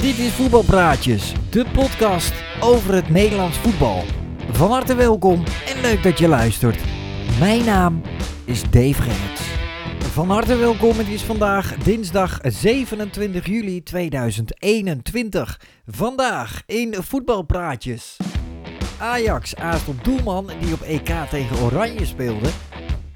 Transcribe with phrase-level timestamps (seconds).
[0.00, 4.04] Dit is Voetbalpraatjes, de podcast over het Nederlands voetbal.
[4.50, 6.80] Van harte welkom en leuk dat je luistert.
[7.38, 8.02] Mijn naam
[8.44, 9.40] is Dave Gerrits.
[9.98, 15.60] Van harte welkom, het is vandaag dinsdag 27 juli 2021.
[15.86, 18.16] Vandaag in Voetbalpraatjes.
[18.98, 22.48] Ajax aast op doelman die op EK tegen Oranje speelde.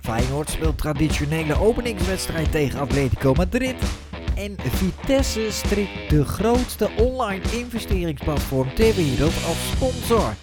[0.00, 4.03] Feyenoord speelt traditionele openingswedstrijd tegen Atletico Madrid.
[4.36, 10.34] En Vitesse strikt de grootste online investeringsplatform ter wereld als sponsor.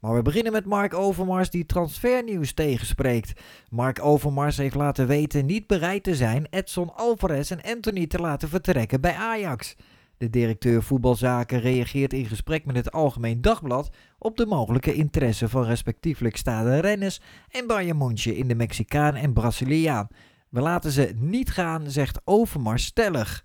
[0.00, 3.40] Maar we beginnen met Mark Overmars die transfernieuws tegenspreekt.
[3.70, 8.48] Mark Overmars heeft laten weten niet bereid te zijn Edson Alvarez en Anthony te laten
[8.48, 9.76] vertrekken bij Ajax.
[10.18, 15.64] De directeur voetbalzaken reageert in gesprek met het Algemeen Dagblad op de mogelijke interesse van
[15.64, 20.08] respectievelijk Stade Rennes en Bayern München in de Mexicaan en Braziliaan.
[20.54, 23.44] We laten ze niet gaan, zegt Overmars stellig.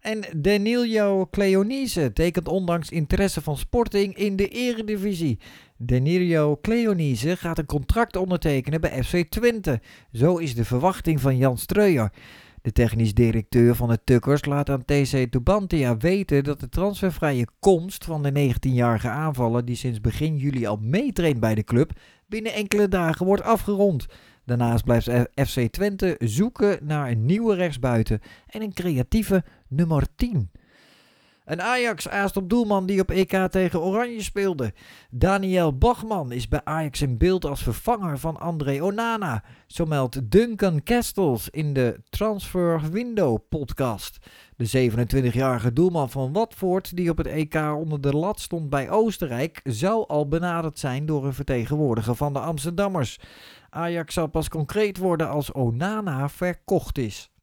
[0.00, 5.38] En Danilo Cleonise tekent ondanks interesse van Sporting in de eredivisie.
[5.76, 9.80] Danilo Cleonise gaat een contract ondertekenen bij FC Twente.
[10.12, 12.12] Zo is de verwachting van Jan Streuer.
[12.62, 18.04] De technisch directeur van de Tukkers laat aan TC Tubantia weten dat de transfervrije komst
[18.04, 21.92] van de 19-jarige aanvaller die sinds begin juli al meetraint bij de club
[22.26, 24.06] binnen enkele dagen wordt afgerond.
[24.44, 30.50] Daarnaast blijft FC Twente zoeken naar een nieuwe rechtsbuiten en een creatieve nummer 10.
[31.44, 34.72] Een Ajax aast op doelman die op EK tegen Oranje speelde.
[35.10, 39.44] Daniel Bachman is bij Ajax in beeld als vervanger van André Onana.
[39.66, 44.18] Zo meldt Duncan Castles in de Transfer Window podcast.
[44.56, 49.60] De 27-jarige doelman van Watford, die op het EK onder de lat stond bij Oostenrijk,
[49.64, 53.20] zou al benaderd zijn door een vertegenwoordiger van de Amsterdammers.
[53.70, 57.33] Ajax zal pas concreet worden als Onana verkocht is.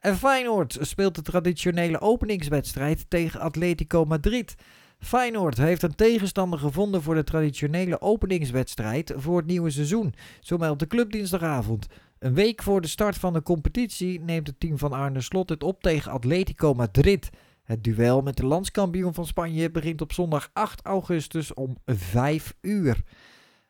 [0.00, 4.54] En Feyenoord speelt de traditionele openingswedstrijd tegen Atletico Madrid.
[4.98, 10.80] Feyenoord heeft een tegenstander gevonden voor de traditionele openingswedstrijd voor het nieuwe seizoen, zo meldt
[10.80, 11.86] de club dinsdagavond.
[12.18, 15.62] Een week voor de start van de competitie neemt het team van Arne Slot het
[15.62, 17.30] op tegen Atletico Madrid.
[17.64, 23.02] Het duel met de landskampioen van Spanje begint op zondag 8 augustus om 5 uur.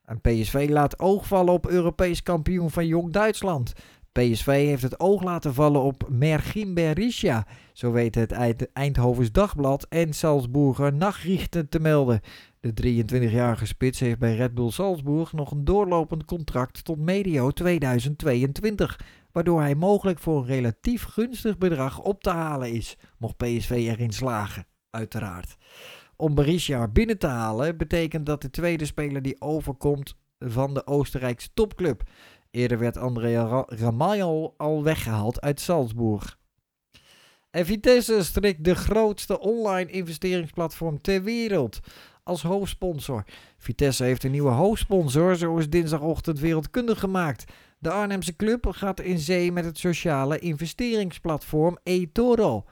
[0.05, 3.73] En PSV laat oog vallen op Europees kampioen van Jong Duitsland.
[4.17, 8.33] PSV heeft het oog laten vallen op Mergim Berisha, zo weet het
[8.73, 12.21] Eindhovens Dagblad en Salzburger Nachrichten te melden.
[12.61, 19.01] De 23-jarige spits heeft bij Red Bull Salzburg nog een doorlopend contract tot medio 2022,
[19.33, 24.13] waardoor hij mogelijk voor een relatief gunstig bedrag op te halen is, mocht PSV erin
[24.13, 25.57] slagen, uiteraard.
[26.17, 31.49] Om Berisha binnen te halen betekent dat de tweede speler die overkomt van de Oostenrijkse
[31.55, 32.03] topclub.
[32.57, 36.39] Eerder werd Andrea Ramalho al weggehaald uit Salzburg.
[37.51, 41.81] En Vitesse strikt de grootste online investeringsplatform ter wereld
[42.23, 43.25] als hoofdsponsor.
[43.59, 47.45] Vitesse heeft een nieuwe hoofdsponsor, zo is dinsdagochtend wereldkundig gemaakt.
[47.79, 52.65] De Arnhemse club gaat in zee met het sociale investeringsplatform eToro.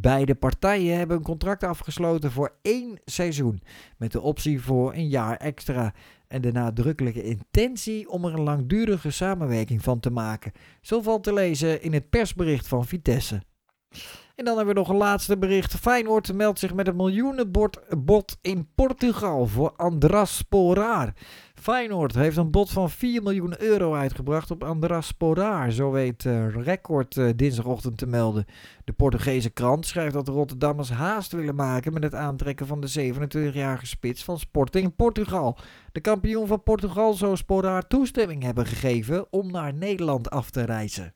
[0.00, 3.62] Beide partijen hebben een contract afgesloten voor één seizoen,
[3.96, 5.94] met de optie voor een jaar extra
[6.28, 10.52] en de nadrukkelijke intentie om er een langdurige samenwerking van te maken.
[10.80, 13.42] Zo valt te lezen in het persbericht van Vitesse.
[14.36, 15.74] En dan hebben we nog een laatste bericht.
[15.74, 21.14] Feyenoord meldt zich met een miljoenenbod in Portugal voor Andras Sporaar.
[21.54, 26.54] Feyenoord heeft een bod van 4 miljoen euro uitgebracht op Andras Sporaar, zo weet uh,
[26.54, 28.44] Record uh, dinsdagochtend te melden.
[28.84, 33.12] De Portugese krant schrijft dat de Rotterdammers haast willen maken met het aantrekken van de
[33.12, 35.58] 27-jarige spits van Sporting Portugal.
[35.92, 41.14] De kampioen van Portugal zou Sporaar toestemming hebben gegeven om naar Nederland af te reizen.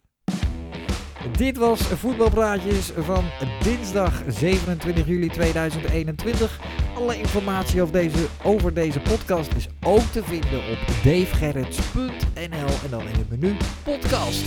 [1.28, 3.24] Dit was Voetbalpraatjes van
[3.62, 6.60] dinsdag 27 juli 2021.
[6.94, 13.00] Alle informatie over deze, over deze podcast is ook te vinden op davegerrits.nl en dan
[13.00, 14.44] in het menu podcast.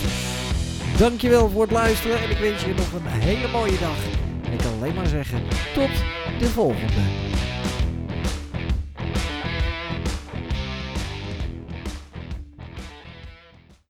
[0.98, 3.96] Dankjewel voor het luisteren en ik wens je nog een hele mooie dag.
[4.44, 5.42] En ik kan alleen maar zeggen,
[5.74, 5.90] tot
[6.38, 7.23] de volgende.